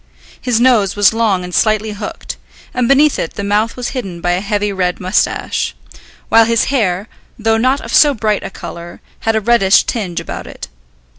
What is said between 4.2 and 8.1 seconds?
a heavy red moustache; while his hair, though not of